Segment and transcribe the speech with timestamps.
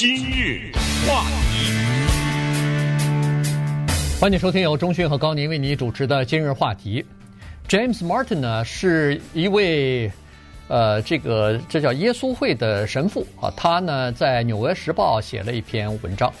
[0.00, 0.70] 今日
[1.08, 1.72] 话题，
[4.20, 7.04] 欢迎收听由中讯和高宁为你主持的今日话题。
[7.68, 10.08] James Martin 呢是一位
[10.68, 16.32] 呃，这个这叫耶稣会的神父啊，他呢在《纽约时报》写了一篇文章，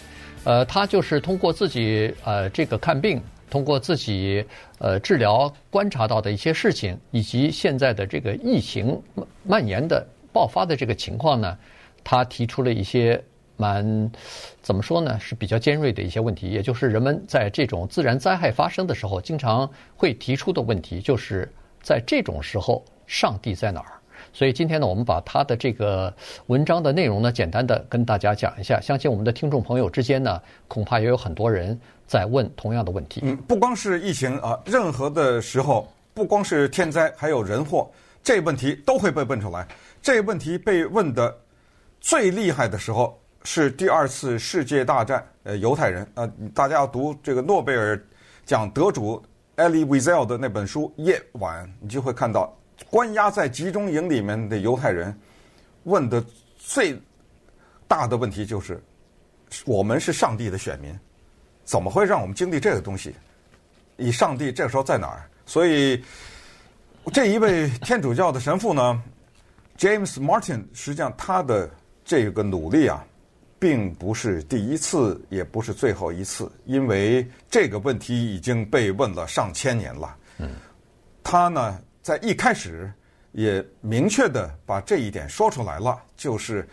[0.44, 3.20] 呃，他就是通过自己呃这个看病，
[3.50, 4.44] 通过自己
[4.78, 8.96] 呃治疗观察到的一些事情，以及现在的这个疫情
[9.42, 11.58] 蔓延的爆发的这个情况呢，
[12.04, 13.20] 他提出了一些。
[13.58, 14.10] 蛮
[14.62, 15.18] 怎么说呢？
[15.20, 21.46] 是比较尖锐的一些问题，也就是人们在这种自然灾害发生的时候，经常会提出的问题，就是
[21.82, 23.92] 在这种时候，上帝在哪儿？
[24.32, 26.14] 所以今天呢，我们把他的这个
[26.46, 28.80] 文章的内容呢，简单的跟大家讲一下。
[28.80, 33.22] 相信我们的听众朋友之间呢，恐怕也有很多人在问同样的问题。
[33.24, 37.90] 嗯，不光是疫情啊，任何的时候，不光是天灾，还有人祸，
[38.22, 39.66] 这问题都会被问出来。
[40.00, 41.34] 这问题被问的
[42.00, 43.18] 最厉害的时候。
[43.50, 47.98] 是第二次世界大战，呃，犹太人，呃，大家要读这个诺贝尔
[48.44, 49.24] 奖得主
[49.56, 52.54] Elie Wiesel 的那本书《夜晚》，你就会看到
[52.90, 55.18] 关押在集中营里面的犹太人
[55.84, 56.22] 问的
[56.58, 57.00] 最
[57.86, 58.78] 大的问题就是：
[59.64, 60.94] 我们是上帝的选民，
[61.64, 63.14] 怎么会让我们经历这个东西？
[63.96, 65.26] 以上帝这个时候在哪儿？
[65.46, 66.04] 所以
[67.14, 69.02] 这一位天主教的神父呢
[69.78, 71.70] ，James Martin，实际上他的
[72.04, 73.02] 这个努力啊。
[73.58, 80.16] 并不是第一次，也不是最后一次，因为这个问题已经被问了上千年了。
[80.38, 80.50] 嗯，
[81.24, 82.92] 他呢，在一开始
[83.32, 86.68] 也明确地把这一点说出来了，就是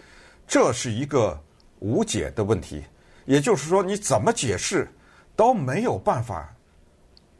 [0.47, 1.41] 这是一个
[1.79, 2.83] 无解的问题，
[3.25, 4.87] 也就是说，你怎么解释
[5.35, 6.53] 都没有办法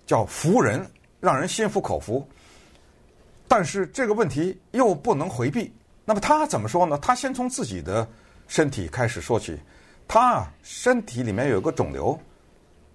[0.08, 0.84] 叫服人，
[1.20, 2.28] 让人心服口服。
[3.48, 5.72] 但是这个问题又不能回避，
[6.04, 6.98] 那么他怎么说呢？
[6.98, 8.08] 他先从自己的。
[8.48, 9.58] 身体开始说起，
[10.08, 12.18] 他啊，身体里面有个肿瘤，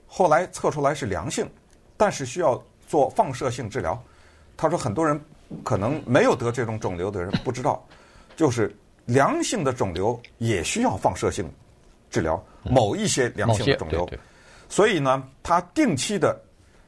[0.07, 1.49] 后来测出来是良性，
[1.97, 4.01] 但是需要做放射性治疗。
[4.57, 5.21] 他说很多人
[5.65, 7.85] 可能没有得这种肿瘤的人不知道，
[8.37, 8.75] 就是
[9.07, 11.51] 良性的肿瘤也需要放射性
[12.11, 14.09] 治疗，某一些良性的肿瘤。
[14.69, 16.41] 所以呢，他定期的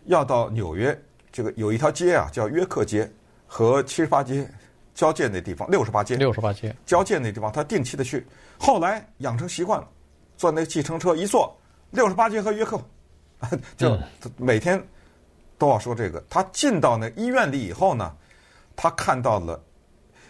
[0.05, 0.97] 要到纽约，
[1.33, 3.11] 这个有一条街啊，叫约克街
[3.47, 4.49] 和七十八街。
[4.95, 8.27] 交界那地方，六十八街，六十八街交界那地方，他定期的去。
[8.59, 9.89] 后来养成习惯了，
[10.37, 11.57] 坐那计程车一坐，
[11.91, 12.81] 六十八街和约克，
[13.77, 13.99] 就
[14.37, 14.83] 每天
[15.57, 16.23] 都要说这个。
[16.29, 18.15] 他进到那医院里以后呢，
[18.77, 19.61] 他看到了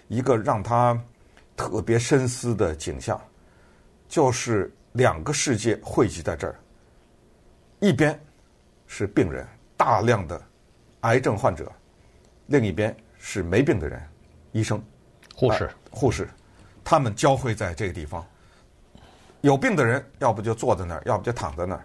[0.09, 0.99] 一个让他
[1.56, 3.21] 特别深思的景象，
[4.09, 6.55] 就是两个世界汇集在这儿，
[7.81, 8.19] 一边
[8.87, 9.47] 是病人，
[9.77, 10.41] 大量的
[11.01, 11.71] 癌症患者，
[12.47, 14.01] 另一边是没病的人。
[14.53, 14.83] 医生、
[15.35, 16.29] 护士、护士，
[16.85, 18.25] 他们交汇在这个地方。
[19.41, 21.81] 有病的人，要不就坐在那儿，要不就躺在那儿；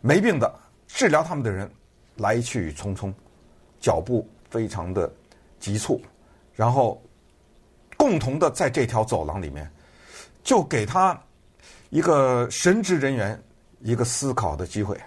[0.00, 0.52] 没病的，
[0.88, 1.70] 治疗他们的人
[2.16, 3.12] 来去匆匆，
[3.80, 5.08] 脚步非常的
[5.60, 6.02] 急促，
[6.54, 7.00] 然后
[7.96, 9.70] 共同的在这条走廊里面，
[10.42, 11.16] 就给他
[11.90, 13.40] 一个神职人员
[13.80, 15.00] 一个思考的机会。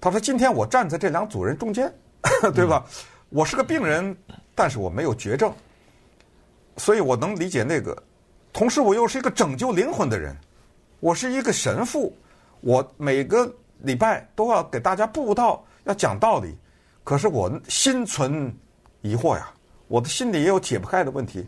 [0.00, 1.92] 他说：“今天我站在这两组人中间，
[2.54, 2.84] 对吧？
[3.30, 4.16] 我是个病人，
[4.54, 5.52] 但是我没有绝症。”
[6.76, 7.96] 所以我能理解那个，
[8.52, 10.36] 同时我又是一个拯救灵魂的人，
[11.00, 12.16] 我是一个神父，
[12.60, 16.56] 我每个礼拜都要给大家布道，要讲道理，
[17.04, 18.54] 可是我心存
[19.02, 19.50] 疑惑呀，
[19.88, 21.46] 我的心里也有解不开的问题，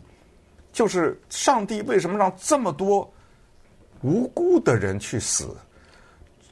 [0.71, 3.11] 就是上帝为什么让这么多
[4.01, 5.55] 无辜的人去死？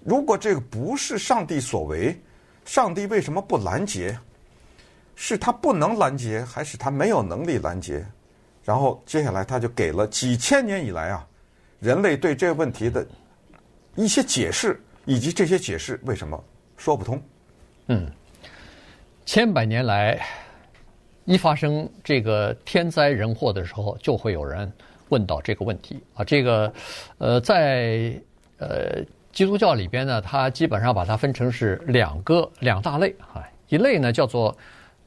[0.03, 2.15] 如果这个不是上帝所为，
[2.63, 4.17] 上帝为什么不拦截？
[5.15, 8.05] 是他不能拦截，还是他没有能力拦截？
[8.67, 11.25] 然后接下来他就给了几千年以来啊，
[11.79, 13.07] 人类对这个问题的
[13.95, 16.43] 一些解释，以及这些解释为什么
[16.75, 17.17] 说不通。
[17.87, 18.11] 嗯，
[19.25, 20.19] 千百年来，
[21.23, 24.69] 一发生这个天灾人祸的时候，就会有人
[25.07, 26.21] 问到这个问题啊。
[26.25, 26.73] 这个
[27.19, 28.11] 呃，在
[28.57, 29.01] 呃
[29.31, 34.53] 基督教里边呢，它基本上把它分成是两个两大类啊，一类呢叫做。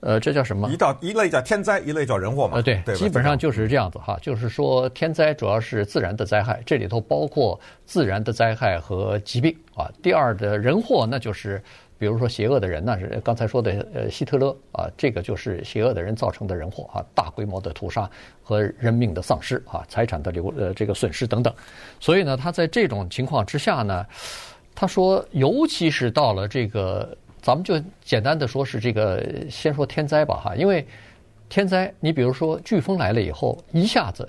[0.01, 0.71] 呃，这叫什么？
[0.71, 2.57] 一道一类叫天灾，一类叫人祸嘛。
[2.57, 4.19] 呃，对，基本上就是这样子哈。
[4.23, 9.91] 就是说，天灾主要是自然的灾害，这里头包括自然的灾害和疾病啊。
[10.03, 11.63] 第二的人祸，那就是
[11.99, 18.09] 比如说邪恶的人，那是刚才说的呃希特勒啊，这个就是邪恶的人造成的人祸啊，大规模的屠杀
[18.43, 21.53] 和人命的丧失啊，财产的流呃这个损失等等。
[22.01, 24.07] 所以呢，他在这种情况之下呢，
[24.75, 27.15] 他说，尤其是到了这个。
[27.43, 30.87] 咱们就简单的说是这个，先说天灾吧哈，因为
[31.49, 34.29] 天灾，你比如说飓风来了以后，一下子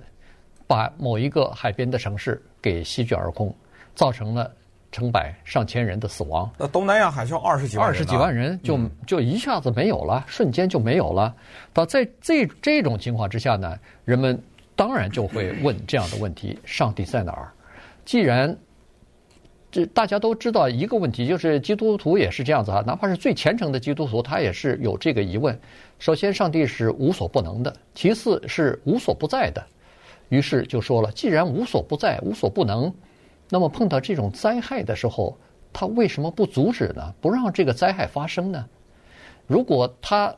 [0.66, 3.54] 把某一个海边的城市给席卷而空，
[3.94, 4.52] 造成了
[4.92, 6.50] 成百上千人的死亡。
[6.58, 11.36] 那东南亚海啸二十几万人，二十几万人就就一下子没有了，瞬间就没有了。
[11.74, 14.42] 到在这这种情况之下呢，人们
[14.76, 17.52] 当然就会问这样的问题：上帝在哪儿？
[18.04, 18.58] 既然
[19.72, 25.58] 这大家都知道一个问题，就是基督徒也是这样子啊，哪怕是最虔诚的基督徒，他也是有这个疑问。
[25.98, 29.66] 首先，上帝是无所不能的；其次是无所不在的。
[30.28, 32.94] 于是就说了，既然无所不在、无所不能，
[33.50, 35.38] 那么碰到这种灾害的时候，
[35.72, 37.14] 他为什么不阻止呢？
[37.22, 38.66] 不让这个灾害发生呢？
[39.48, 40.36] 如果他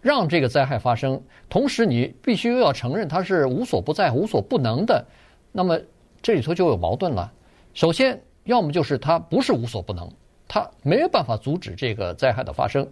[0.00, 5.04] 让这个灾害发生，同时你必须又要承认他是无所不在、无所不能的，
[5.52, 5.78] 那么
[6.20, 7.32] 这里头就有矛盾了。
[7.74, 10.10] 首先，要么就是他不是无所不能，
[10.48, 12.86] 他没有办法阻止这个灾害的发生，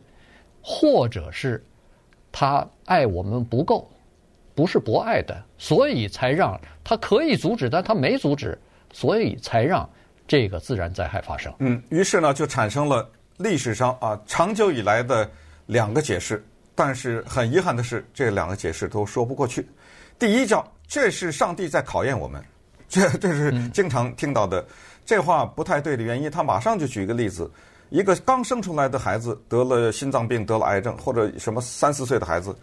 [0.62, 1.64] 或者是
[2.30, 3.90] 他爱我们不够，
[4.54, 8.56] 不是博爱的，所以才让他可以阻止，但他没阻止，
[8.92, 9.88] 所以才让
[10.28, 11.52] 这个自然灾害发生。
[11.58, 15.28] 嗯，于是呢，就产生了历史上啊长久以来的
[15.66, 16.44] 两个解释，
[16.76, 19.68] 但是很遗憾的是，这两个解释都说不过去。
[20.16, 22.40] 第一叫这是上帝在考验我们，
[22.88, 24.60] 这这是经常听到的。
[24.60, 24.66] 嗯
[25.10, 27.50] 这话不太对的原因，他马上就举一个例子：
[27.88, 32.54] 一个刚生出来的孩子得了心脏病、得了癌症，或者什么三四岁的孩子，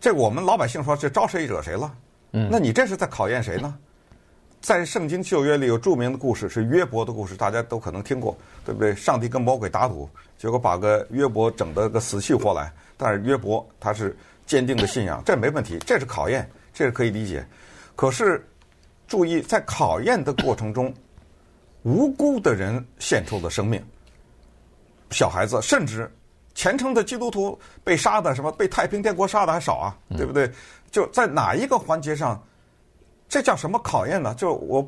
[0.00, 1.92] 这我们老百姓说这招谁惹谁了？
[2.30, 3.76] 嗯，那你这是在考验谁呢？
[4.60, 8.94] 在圣经旧约里有著名的故事，是约伯的故事，大家都可能听过，对不对？
[8.94, 10.08] 上帝跟魔鬼打赌，
[10.38, 14.16] 结果把个约伯整得个死去活来，但是约伯他是
[14.46, 17.44] 坚定的信仰，这没问题，这是考验，这是可以理解。
[17.96, 18.48] 可是
[19.08, 20.94] 注意，在考验的过程中。
[21.82, 23.82] 无辜的人献出了生命，
[25.10, 26.10] 小孩子甚至
[26.54, 30.50] 虔诚的基督徒被杀的，什么被太平天国杀的还少啊，对不对？
[30.90, 32.42] 就在哪一个环节上，
[33.28, 34.34] 这叫什么考验呢？
[34.34, 34.86] 就我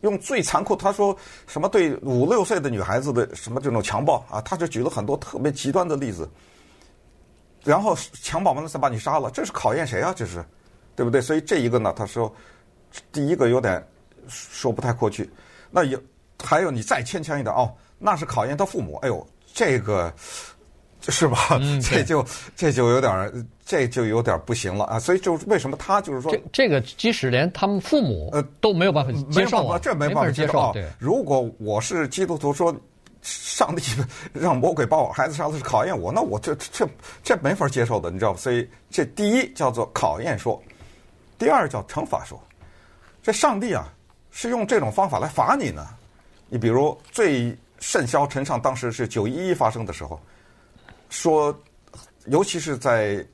[0.00, 1.16] 用最残酷，他说
[1.46, 6.28] 什么对五六岁的女孩子的什么这种强暴啊，他就举了很多特别极端的例子，
[7.62, 10.12] 然后强暴完了再把你杀了，这是考验谁啊？
[10.16, 10.44] 这是
[10.96, 11.20] 对不对？
[11.20, 12.34] 所以这一个呢，他说
[13.12, 13.86] 第一个有点
[14.26, 15.30] 说不太过去，
[15.70, 16.00] 那有。
[16.44, 18.96] 还有你再牵强一点哦，那是考验他父母。
[19.02, 20.12] 哎呦，这个
[21.08, 21.58] 是吧？
[21.60, 22.24] 嗯、这就
[22.56, 24.98] 这就有点，这就有点不行了啊！
[24.98, 30.72] 所以就为什么他就是说，这这个即使连他们父母呃都没有办法接受、啊，这没办法接受。
[30.72, 32.74] 对，如果我是基督徒，说
[33.22, 33.82] 上帝
[34.32, 36.88] 让魔鬼把我孩子杀了是考验我，那我这这
[37.22, 38.38] 这没法接受的，你知道吗？
[38.38, 40.62] 所以这第一叫做考验说，
[41.38, 42.42] 第二叫惩罚说，
[43.22, 43.92] 这上帝啊
[44.30, 45.86] 是用这种方法来罚你呢。
[46.48, 50.18] 你比如最甚嚣尘上，当时是九一一发生的时候，
[51.10, 51.54] 说，
[52.26, 53.24] 尤其是在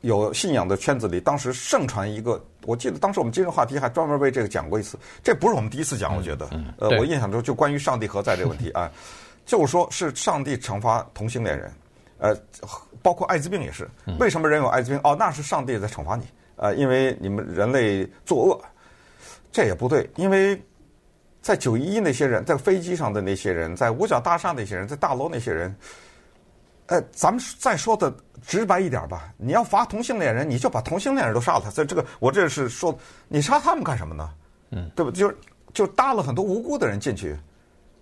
[0.00, 6.48] 有信仰的圈子里，当时盛传一个，我记得当时我们今日话题还专门为这个讲过一次，这不是我们第一次讲，我觉得，
[6.78, 8.90] 呃，我印象中就关于上帝何在这个问题啊，
[9.46, 11.72] 就是说是上帝惩罚同性恋人，
[12.18, 12.36] 呃，
[13.02, 15.00] 包括艾滋病也是，为什么人有艾滋病？
[15.04, 16.24] 哦，那是上帝在惩罚你，
[16.56, 18.60] 呃，因为你们人类作恶，
[19.52, 20.60] 这也不对，因为。
[21.44, 25.76] 在九一一那些人，在飞机上的那些人，在五角大厦那些人，在大楼那些人，
[26.86, 28.10] 呃，咱们再说的
[28.46, 31.68] 直白一点吧，你要罚同性恋人，你就把同性恋人都杀了他。
[31.68, 32.98] 所以这个我这是说，
[33.28, 34.30] 你杀他们干什么呢？
[34.70, 35.10] 嗯，对不？
[35.10, 35.30] 就
[35.74, 37.36] 就搭了很多无辜的人进去，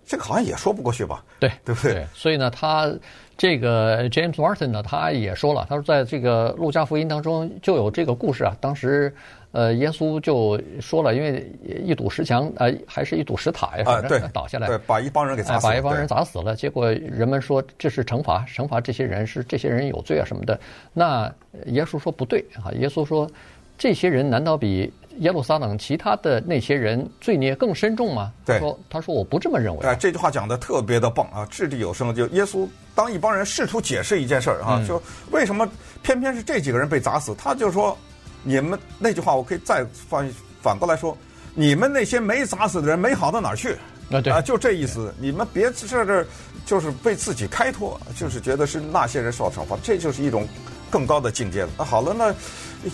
[0.05, 1.23] 这个好像也说不过去吧？
[1.39, 1.93] 对，对不对？
[1.93, 2.91] 对，所以呢，他
[3.37, 9.13] 这个 James Martin 呢，他也说了，他说在这个路加福音当中就有这个故事啊，当时。
[9.53, 16.55] 呃，耶稣就说了，因为一堵石墙，呃，还是一堵石塔呀，反正倒下来，对，把一帮人给砸死了，把一帮人砸死了。
[16.55, 20.59] 结果人们说这是惩罚，惩罚这些人是这些人有罪啊什么的。
[20.91, 21.31] 那
[21.67, 23.29] 耶稣说不对啊，耶稣说
[23.77, 28.31] 这些人难道比耶路撒冷其他的那些人罪孽更深重吗？
[28.45, 29.85] 对，说他说我不这么认为。
[29.85, 32.13] 哎，这句话讲的特别的棒啊，掷地有声。
[32.13, 35.01] 就耶稣当一帮人试图解释一件事儿啊，就
[35.31, 35.69] 为什么
[36.01, 37.97] 偏偏是这几个人被砸死，他就说。
[38.45, 40.29] 你们那句话我可以再反
[40.61, 41.17] 反过来说，
[41.53, 43.71] 你们那些没砸死的人没好到哪儿去
[44.11, 44.19] 啊？
[44.19, 45.13] 对啊，就这意思。
[45.17, 46.27] 你们别在这儿
[46.65, 50.45] 就是被自己开脱，就是觉得是那些人受到惩罚，这就是一种
[50.93, 51.69] 更高的境界了。
[51.75, 52.31] 那好了，那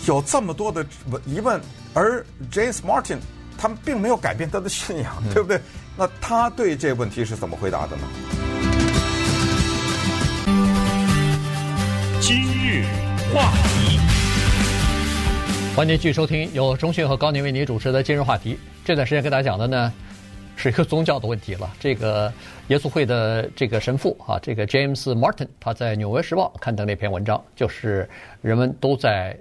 [0.06, 0.82] 有这么多的
[1.26, 1.60] 疑问，
[1.92, 3.18] 而 James Martin
[3.58, 5.60] 他们并没有改变他的信仰，对不对？
[5.98, 8.02] 那他对这个问题是怎么回答的呢？
[12.22, 12.86] 今日
[13.34, 14.00] 话题。
[15.76, 18.58] 欢迎继续收听由中讯和高宁为您主持的今日话题。
[18.82, 19.92] 这段时间跟大家讲的呢，
[20.60, 21.74] 是一个宗教的问题了。
[21.80, 22.30] 这个
[22.68, 28.06] 耶稣会的这个神父啊，这个 James Martin，他在《纽约时报》刊登了一篇文章，就是
[28.42, 29.34] 人们都在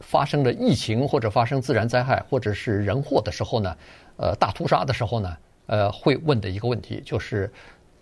[0.00, 3.76] 发生了疫情或者发生自然灾害或者是人祸的时候呢，
[4.16, 7.52] 呃，大屠杀的时候呢，呃会问的一个问题，就是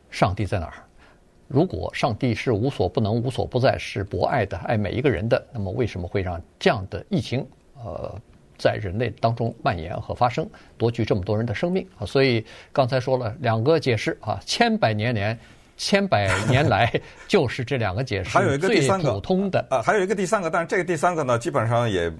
[0.08, 0.74] 上帝在哪儿？
[1.48, 7.44] 如果上帝是无所不能、无所不在，是博爱的、爱每一个人的，那么为什么会让这样的疫情
[7.84, 8.14] 呃
[8.62, 12.06] 在人类当中蔓延和发生，夺去这么多人的生命啊？
[12.06, 15.36] 所以刚才说了两个解释啊，千百年年。
[15.78, 16.92] 千百年来
[17.26, 22.12] 就是这两个解释，还有一个第三个最普通的啊，还有一个第三个，但是这个第三个呢，基本上也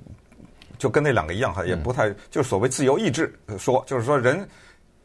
[0.78, 4.48] 就跟那两个一样哈，也不太、嗯、就所谓自由意志说，就是说人，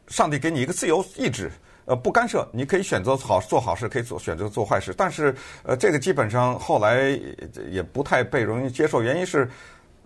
[0.08, 1.48] 上帝给你一个自由意志，
[1.84, 7.16] 呃，不干涉，你可以选择好做好事，可以做选择做坏事，但是呃，这个基本上后来
[7.70, 9.48] 也不太被容易接受，原因是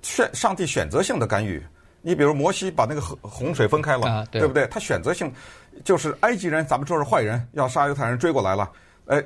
[0.03, 1.63] 选上帝选择性的干预。
[2.05, 4.67] 你比如摩西把那个河洪水分开了，啊、对，对不对？
[4.67, 5.33] 他选择性
[5.85, 8.69] 就是埃及人，咱们说是坏人，要杀犹太人追过来了，
[9.07, 9.23] 哎，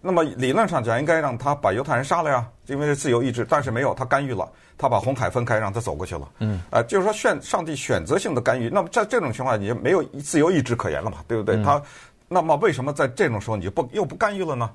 [0.00, 6.26] 那么理论上讲应该让他把犹太人杀了呀，因为是自由意志，但是没有，他干预了，他把红海分开，让他走过去了。
[6.38, 11.56] 嗯，啊、呃，就是说选上帝选择性的干预，那么在这种情况下，你就没有自由意志可言了嘛，对不对？
[11.56, 11.82] 嗯、他
[12.26, 14.70] 那么为什么在这种时候你就不又不干预了呢？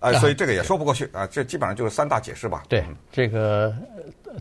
[0.00, 2.62] 哎，所以这个也说不过去啊，这基本上就是三大解释吧。
[2.68, 3.74] 对，这个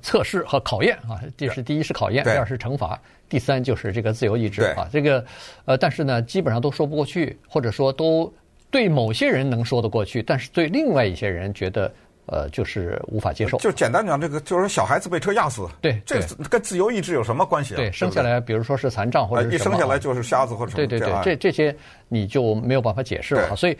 [0.04, 4.88] 测试和考验啊，这是第一是考验，第二是惩罚，第三就是这个自由意志啊。
[4.94, 5.26] 这个
[5.66, 8.32] 呃，但是呢，基本上都说不过去，或者说都
[8.70, 11.92] 对某些人能说得过去，但是对另外一些人觉得
[12.28, 13.58] 呃就是无法接受。
[13.58, 16.22] 就简单讲，这个就是小孩子被车压死，对，这
[16.52, 17.78] 跟自由意志有什么关系啊？
[17.78, 21.76] 对，生下来比如说是残障或者一生下来就是瞎子或者什么对对对，这这些
[22.10, 23.76] 你就没有办法解释了，所以。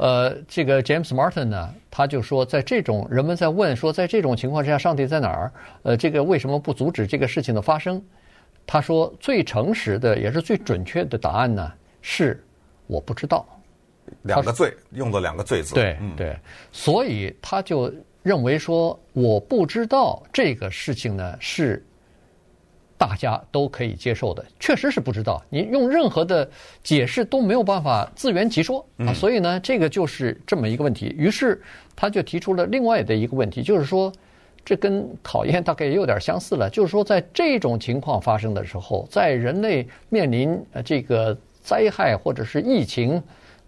[0.00, 5.52] 呃，这个 James Martin 呢，他就说，在这种人们在问说，在这种情况之下，上帝在哪儿？
[5.82, 8.02] 呃，这个为什么不阻止这个事情的发生？
[8.66, 12.42] 他说，最诚实的也是最准确的答案呢，是
[12.86, 13.46] 我不知道。
[14.22, 15.74] 两个“罪”用了两个“罪”字。
[15.74, 16.34] 对对，
[16.72, 17.92] 所以他就
[18.22, 21.84] 认为说，我不知道这个事情呢是。
[23.00, 25.42] 大家都可以接受的，确实是不知道。
[25.48, 26.46] 你用任何的
[26.82, 31.06] 解释都没有办法自圆其说啊，所以呢，这个就是这么一个问题。
[31.16, 31.58] 于是
[31.96, 34.12] 他就提出了另外的一个问题，就是说，
[34.66, 36.68] 这跟考验大概也有点相似了。
[36.68, 43.22] 就是说，在这种情况发生的时候，在人类面临呃这个灾害或者是疫情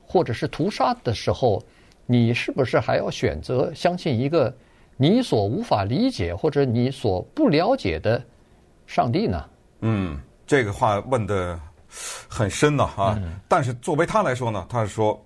[0.06, 1.62] 或者是屠杀的时候，
[2.04, 4.54] 你是不是还要选择相信一个
[4.98, 8.22] 你所无法理解或者你所不了解的？
[8.92, 9.48] 上帝呢？
[9.80, 11.58] 嗯，这个话问得
[12.28, 13.16] 很深呢啊！
[13.16, 15.18] 嗯、但是作为他来说呢，他是说，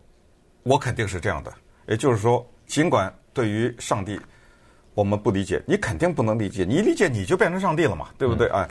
[0.63, 1.53] 我肯定是这样的。
[1.89, 4.21] 也就是说，尽管对于上帝
[4.95, 6.65] 我们不理解，你肯定不能理解。
[6.65, 8.47] 你一理解，你就变成上帝了嘛，对不对？
[8.53, 8.71] 嗯、哎，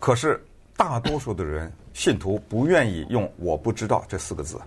[0.00, 0.44] 可是
[0.76, 4.60] 大多数的人信徒不愿意用“我不知道”这四个字，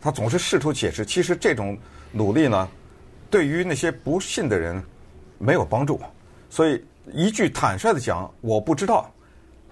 [0.00, 1.04] 他总是试图解释。
[1.04, 1.76] 其实这种
[2.12, 2.68] 努力呢，
[3.28, 4.80] 对于那些不信的人
[5.38, 6.00] 没有帮助，
[6.48, 6.80] 所以。
[7.12, 9.12] 一句坦率的讲，我不知道，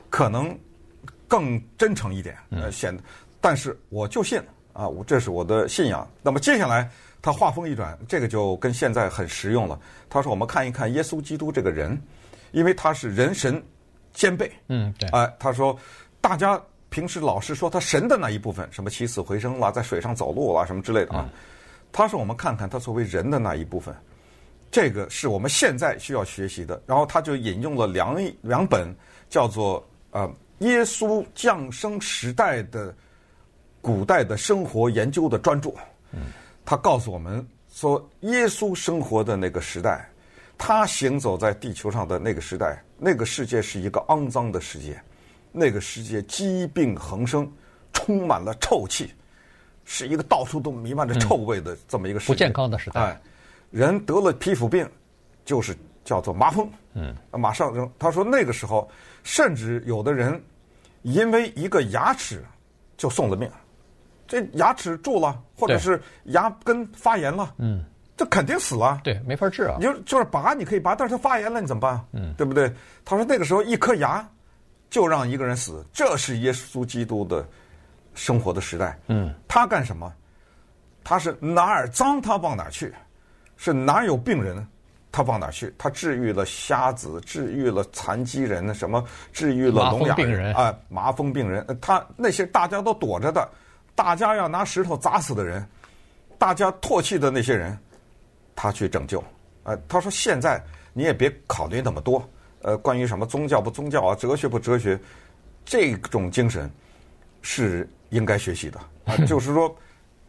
[0.09, 0.59] 可能
[1.29, 3.03] 更真诚一点，呃，显得，
[3.41, 4.41] 但是我就信
[4.73, 6.09] 啊，我这是我的信仰。
[6.23, 6.91] 那么接下来
[7.23, 9.79] 他话锋一转，这个就跟现在很实用了。
[10.09, 12.01] 他说：“我们看一看耶稣基督这个人，
[12.51, 13.63] 因为他是人神
[14.13, 15.09] 兼备。”嗯，对。
[15.11, 15.79] 哎，他说，
[16.21, 21.29] 大家平时老是说他神的那一部分，什么起死回生啦，在水上走路啦，什么之类的啊。
[21.93, 23.95] 他说：“我们看看他作为人的那一部分。”
[24.71, 26.81] 这个是我们现在需要学习的。
[26.87, 28.95] 然后他就引用了两两本
[29.29, 32.95] 叫做呃耶稣降生时代的
[33.81, 35.73] 古代的生活研究的专著。
[36.65, 40.09] 他告诉我们说，耶稣生活的那个时代，
[40.59, 45.00] 他行走在地球上的那个时代，那个世界是一个肮脏的世界，
[45.50, 47.50] 那个世界疾病横生，
[47.93, 49.12] 充满了臭气，
[49.85, 53.00] 是一个到处都弥漫着臭味的这么一个世界，不健康的时代。
[53.00, 53.21] 哎
[53.71, 54.89] 人得了皮肤病，
[55.45, 56.69] 就是叫做麻风。
[56.95, 57.91] 嗯，马上扔。
[57.99, 58.89] 他说那个时候，
[59.23, 60.43] 甚至有的人
[61.03, 62.45] 因为一个牙齿
[62.97, 63.50] 就送了命，
[64.27, 67.85] 这牙齿蛀了，或者是牙根发炎了，嗯，
[68.17, 69.00] 这肯定死了。
[69.05, 69.77] 对，没法治啊。
[69.79, 72.05] 你就就是拔，你可以拔，但是它发炎了，你怎么办？
[72.12, 72.73] 嗯，对不对？
[73.05, 74.29] 他说那个时候一颗牙
[74.91, 77.47] 就让一个人死，这是耶稣基督的
[78.15, 78.99] 生活的时代。
[79.07, 80.12] 嗯，他干什么？
[81.05, 82.93] 他是哪儿脏他往哪儿去。
[83.62, 84.67] 是哪有病人，
[85.12, 85.71] 他往哪去？
[85.76, 90.75] 他治愈了瞎子，治愈了残疾人，什么治愈了聋哑人啊？
[90.88, 93.47] 麻风病人，他那些大家都躲着的，
[93.95, 95.62] 大家要拿石头砸死的人，
[96.38, 97.79] 大家唾弃的那些人，
[98.57, 99.23] 他去拯救。
[99.62, 100.59] 啊，他说现在
[100.95, 102.26] 你也别考虑那么多，
[102.62, 104.99] 呃，关于什么宗教不宗教啊，哲学不哲学，
[105.67, 106.71] 这种精神
[107.43, 108.81] 是应该学习的。
[109.05, 109.76] 啊， 就是说，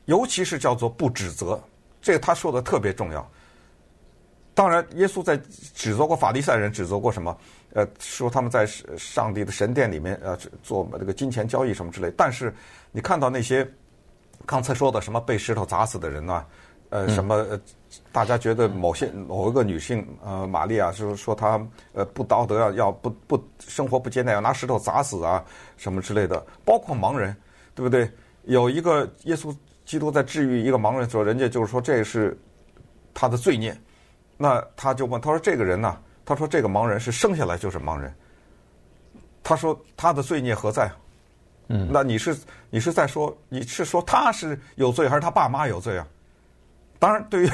[0.03, 1.57] 尤其是叫做不指责。
[2.01, 3.29] 这个他说的特别重要，
[4.53, 5.37] 当然，耶稣在
[5.73, 7.37] 指责过法利赛人，指责过什么？
[7.73, 8.65] 呃，说他们在
[8.97, 12.11] 上帝的神殿里面呃做这个金钱交易什么之类。
[12.17, 12.53] 但是
[12.91, 13.65] 你看到那些
[14.45, 16.47] 刚才说的什么被石头砸死的人呢、啊？
[16.89, 17.35] 呃，什么？
[17.35, 17.57] 呃，
[18.11, 25.41] 大家觉得某些某一个女性，呃，玛利亚，就是说她呃不道德，要要不不生活不接待，要拿石头砸死啊，
[25.77, 26.45] 什么之类的。
[26.65, 27.33] 包括盲人，
[27.73, 28.11] 对不对？
[28.43, 29.55] 有一个耶稣
[29.91, 32.39] 基督在治愈一个盲人的时候，人家就是说这是
[33.13, 33.77] 他的罪孽。
[34.37, 35.97] 那他就问他说：“这个人呢？
[36.23, 38.15] 他说这个盲人是生下来就是盲人。
[39.43, 40.89] 他说他的罪孽何在？
[41.67, 42.37] 嗯，那你是
[42.69, 46.07] 你是在说你是说他是有罪还是他爸妈有罪啊？
[46.97, 47.49] 当然，对于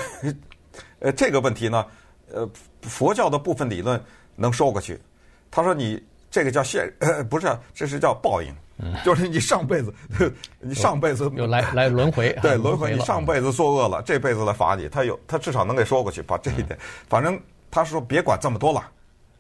[1.00, 1.84] 呃这个问题呢，
[2.32, 2.48] 呃
[2.84, 4.00] 佛教的部分理论
[4.36, 5.02] 能说过去。
[5.50, 6.00] 他说你
[6.38, 9.92] 这个叫现呃不是，这是叫报应。”嗯， 就是你上辈子，
[10.62, 14.88] 你上辈子又来来轮回， 对轮回，你上辈子作恶了，这辈子来罚你。
[14.88, 16.78] 他有，他至少能给说过去，把这一点。
[17.10, 17.40] 反正
[17.72, 18.88] 他说别管这么多了，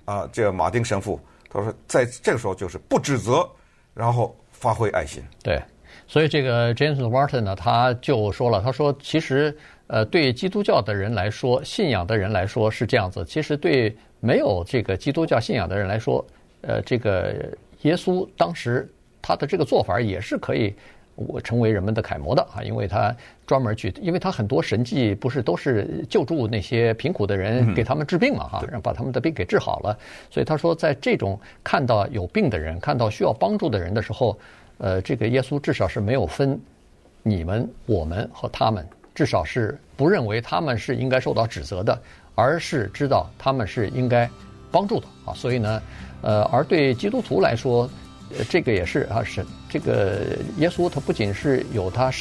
[0.06, 1.20] 啊，这个马丁神父
[1.52, 3.48] 他说，在这个时候就是不指责，
[3.94, 5.24] 然后发挥爱心。
[5.44, 5.62] 对，
[6.08, 13.24] 所以这个 James Martin 呢，他就说了，他说其实呃，对基督教的人来说，信仰的人来说是这样子。
[13.24, 16.26] 其实对没有这个基督教信仰的人来说，
[16.62, 17.34] 呃，这个
[17.82, 18.88] 耶稣当时。
[19.20, 20.74] 他的这个做法也是可以，
[21.16, 23.14] 我成为人们的楷模的啊，因为他
[23.46, 29.98] 专门去，因为他很多神迹不是都是救助那些贫苦的人，给他们治病嘛哈，让把他们的病给治好了。
[30.32, 34.38] 所以他说，在这种看到有病的人、看到需要帮助的人的时候，
[34.78, 36.58] 呃，这个耶稣至少是没有分
[37.22, 42.02] 你们、我们和他们，至少是不认为他们是应该受到指责的，
[42.34, 44.30] 而是知道他们是应该
[44.72, 45.34] 帮助的啊。
[45.34, 45.82] 所以呢，
[46.22, 47.90] 呃，而对基督徒来说，
[48.38, 52.12] 呃，这个也是啊，神这个耶稣他不仅是有他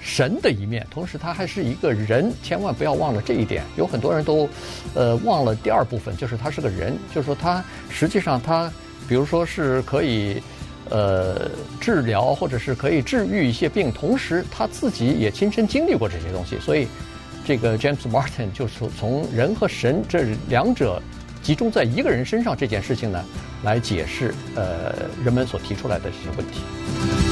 [0.00, 3.62] 神的一面，同时他还是一个人，千万不要忘了这一点。
[3.76, 4.48] 有很多人都
[4.94, 8.70] 呃忘了第二部分，就是他是个人，就是说他实际上他，
[9.08, 10.42] 比如说是可以
[10.90, 11.48] 呃
[11.80, 16.88] 治疗或者是可以治愈一些病，同时他自己也亲身经历过这些东西，所以
[17.46, 21.00] 这个 James Martin 就是从人和神这两者。
[21.42, 23.24] 集中在一个人身上这件事情呢，
[23.64, 27.31] 来解释呃人们所提出来的这些问题。